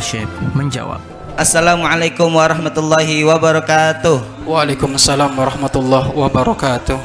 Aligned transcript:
Syekh 0.00 0.28
menjawab. 0.52 1.00
Assalamualaikum 1.36 2.32
warahmatullahi 2.32 3.20
wabarakatuh. 3.24 4.48
Waalaikumsalam 4.48 5.36
warahmatullahi 5.36 6.08
wabarakatuh. 6.16 6.96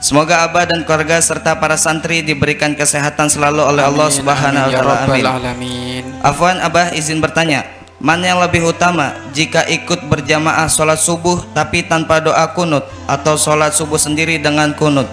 Semoga 0.00 0.48
Abah 0.48 0.64
dan 0.64 0.80
keluarga 0.82 1.20
serta 1.20 1.54
para 1.60 1.76
santri 1.76 2.24
diberikan 2.24 2.72
kesehatan 2.72 3.28
selalu 3.28 3.60
oleh 3.60 3.84
Allah 3.84 4.08
Amin, 4.08 4.16
Subhanahu 4.16 4.56
wa 4.56 4.64
amin, 4.64 4.72
ya 4.72 4.80
taala. 4.80 4.90
rabbal 4.96 5.12
Amin. 5.20 5.26
alamin. 5.28 6.04
Afwan 6.24 6.56
Abah 6.64 6.96
izin 6.96 7.20
bertanya, 7.20 7.68
mana 8.00 8.32
yang 8.32 8.40
lebih 8.40 8.64
utama 8.64 9.12
jika 9.36 9.68
ikut 9.68 10.08
berjamaah 10.08 10.66
sholat 10.72 10.96
subuh 10.96 11.44
tapi 11.52 11.84
tanpa 11.84 12.16
doa 12.18 12.48
kunut 12.56 12.88
atau 13.04 13.36
sholat 13.36 13.76
subuh 13.76 14.00
sendiri 14.00 14.40
dengan 14.40 14.72
kunut? 14.72 15.06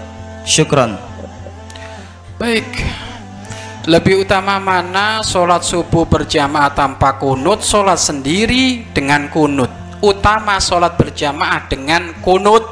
Syukron. 0.47 0.95
Baik. 2.39 2.65
Lebih 3.87 4.27
utama 4.27 4.59
mana 4.59 5.23
sholat 5.23 5.63
subuh 5.63 6.03
berjamaah 6.03 6.75
tanpa 6.75 7.15
kunut, 7.15 7.63
sholat 7.63 7.95
sendiri 7.95 8.83
dengan 8.91 9.31
kunut. 9.31 9.71
Utama 10.03 10.59
sholat 10.59 10.99
berjamaah 10.99 11.71
dengan 11.71 12.11
kunut. 12.19 12.67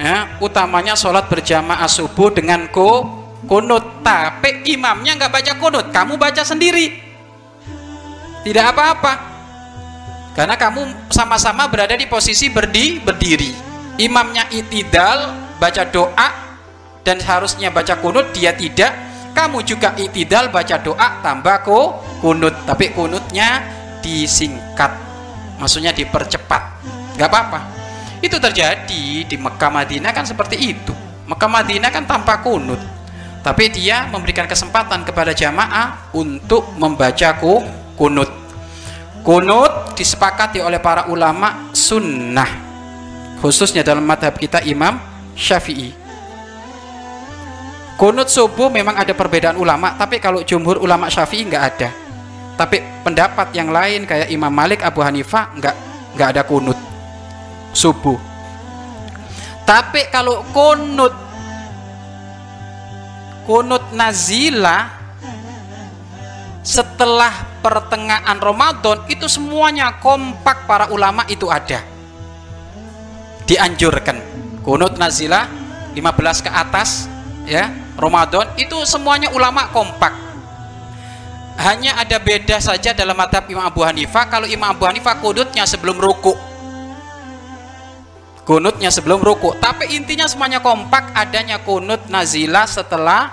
Ya, 0.00 0.40
utamanya 0.40 0.96
sholat 0.96 1.28
berjamaah 1.28 1.84
subuh 1.92 2.32
dengan 2.32 2.72
ku, 2.72 3.04
kunut. 3.44 4.00
Tapi 4.00 4.64
imamnya 4.64 5.20
nggak 5.20 5.28
baca 5.28 5.52
kunut, 5.60 5.92
kamu 5.92 6.16
baca 6.16 6.40
sendiri. 6.40 6.96
Tidak 8.40 8.64
apa-apa. 8.64 9.12
Karena 10.40 10.56
kamu 10.56 11.12
sama-sama 11.12 11.68
berada 11.68 12.00
di 12.00 12.08
posisi 12.08 12.48
berdi, 12.48 12.96
berdiri. 12.96 13.52
Imamnya 14.00 14.48
itidal, 14.48 15.36
baca 15.60 15.84
doa, 15.84 16.28
dan 17.04 17.20
harusnya 17.20 17.68
baca 17.68 18.00
kunut, 18.00 18.32
dia 18.32 18.56
tidak. 18.56 19.09
Kamu 19.40 19.64
juga 19.64 19.96
itidal, 19.96 20.52
baca 20.52 20.76
doa, 20.84 21.24
tambah 21.24 21.64
ku, 21.64 21.96
kunut. 22.20 22.52
Tapi 22.68 22.92
kunutnya 22.92 23.64
disingkat. 24.04 24.92
Maksudnya 25.56 25.96
dipercepat. 25.96 26.62
Gak 27.16 27.24
apa-apa. 27.24 27.64
Itu 28.20 28.36
terjadi 28.36 29.24
di 29.24 29.36
Mekah 29.40 29.72
Madinah 29.72 30.12
kan 30.12 30.28
seperti 30.28 30.60
itu. 30.60 30.92
Mekah 31.24 31.48
Madinah 31.48 31.88
kan 31.88 32.04
tanpa 32.04 32.44
kunut. 32.44 32.76
Tapi 33.40 33.72
dia 33.72 34.12
memberikan 34.12 34.44
kesempatan 34.44 35.08
kepada 35.08 35.32
jamaah 35.32 36.12
untuk 36.12 36.76
membaca 36.76 37.32
ku, 37.40 37.64
kunut. 37.96 38.28
Kunut 39.24 39.96
disepakati 39.96 40.60
oleh 40.60 40.84
para 40.84 41.08
ulama 41.08 41.72
sunnah. 41.72 42.68
Khususnya 43.40 43.80
dalam 43.80 44.04
madhab 44.04 44.36
kita 44.36 44.60
Imam 44.68 45.00
Syafi'i. 45.32 45.99
Kunut 48.00 48.32
subuh 48.32 48.72
memang 48.72 48.96
ada 48.96 49.12
perbedaan 49.12 49.60
ulama, 49.60 49.92
tapi 49.92 50.16
kalau 50.16 50.40
jumhur 50.40 50.80
ulama 50.80 51.12
Syafi'i 51.12 51.44
nggak 51.44 51.64
ada. 51.68 51.92
Tapi 52.56 53.04
pendapat 53.04 53.52
yang 53.52 53.68
lain 53.68 54.08
kayak 54.08 54.32
Imam 54.32 54.48
Malik, 54.48 54.80
Abu 54.80 55.04
Hanifah 55.04 55.52
nggak 55.52 55.76
nggak 56.16 56.28
ada 56.32 56.42
kunut 56.48 56.80
subuh. 57.76 58.16
Tapi 59.68 60.08
kalau 60.08 60.40
kunut 60.48 61.12
kunut 63.44 63.84
nazila 63.92 64.96
setelah 66.64 67.60
pertengahan 67.60 68.40
Ramadan 68.40 69.04
itu 69.12 69.28
semuanya 69.28 70.00
kompak 70.00 70.64
para 70.64 70.88
ulama 70.88 71.28
itu 71.28 71.52
ada. 71.52 71.84
Dianjurkan 73.44 74.16
kunut 74.64 74.96
nazila 74.96 75.44
15 75.92 76.48
ke 76.48 76.48
atas 76.48 77.04
ya 77.44 77.89
Ramadan 77.98 78.46
itu 78.60 78.76
semuanya 78.86 79.32
ulama 79.34 79.70
kompak. 79.72 80.12
Hanya 81.60 82.00
ada 82.00 82.16
beda 82.16 82.56
saja 82.56 82.96
dalam 82.96 83.12
madhab 83.12 83.44
Imam 83.50 83.66
Abu 83.66 83.84
Hanifah. 83.84 84.32
Kalau 84.32 84.48
Imam 84.48 84.72
Abu 84.72 84.88
Hanifah 84.88 85.20
kunutnya 85.20 85.68
sebelum 85.68 86.00
ruku. 86.00 86.32
Kunutnya 88.48 88.88
sebelum 88.88 89.20
ruku. 89.20 89.52
Tapi 89.60 89.92
intinya 89.92 90.24
semuanya 90.24 90.64
kompak. 90.64 91.12
Adanya 91.12 91.60
kunut 91.60 92.08
nazila 92.08 92.64
setelah 92.64 93.28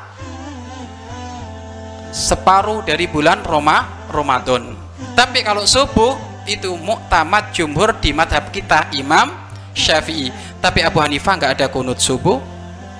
separuh 2.11 2.83
dari 2.83 3.07
bulan 3.07 3.47
Roma 3.47 4.09
Ramadan. 4.11 4.75
Tapi 5.15 5.47
kalau 5.47 5.63
subuh 5.63 6.19
itu 6.43 6.75
muktamad 6.75 7.55
jumhur 7.55 7.95
di 8.03 8.11
madhab 8.11 8.51
kita 8.51 8.91
Imam 8.91 9.31
Syafi'i. 9.71 10.35
Tapi 10.59 10.83
Abu 10.83 10.99
Hanifah 10.99 11.39
nggak 11.39 11.53
ada 11.55 11.67
kunut 11.71 12.03
subuh 12.03 12.43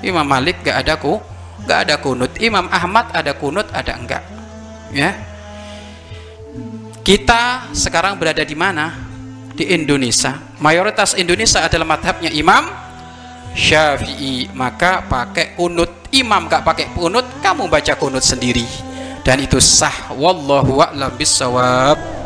Imam 0.06 0.26
Malik 0.26 0.62
nggak 0.62 0.78
ada 0.86 0.94
ku 1.00 1.18
nggak 1.64 1.80
ada 1.88 1.96
kunut. 2.02 2.32
Imam 2.38 2.68
Ahmad 2.70 3.10
ada 3.16 3.32
kunut 3.34 3.70
ada 3.72 3.94
enggak? 3.96 4.24
Ya. 4.92 5.16
Kita 7.02 7.72
sekarang 7.72 8.20
berada 8.20 8.44
di 8.44 8.54
mana? 8.54 8.92
Di 9.56 9.72
Indonesia. 9.72 10.38
Mayoritas 10.60 11.16
Indonesia 11.16 11.64
adalah 11.64 11.88
madhabnya 11.98 12.28
Imam 12.36 12.68
Syafi'i. 13.56 14.52
Maka 14.52 15.08
pakai 15.08 15.56
kunut. 15.56 16.12
Imam 16.12 16.48
gak 16.48 16.64
pakai 16.64 16.92
kunut 16.96 17.28
kamu 17.44 17.68
baca 17.68 17.94
kunut 17.96 18.24
sendiri. 18.24 18.64
Dan 19.24 19.44
itu 19.44 19.60
sah. 19.60 20.12
Wallahu 20.16 20.84
a'lam 20.84 21.16
bisawab 21.16 22.17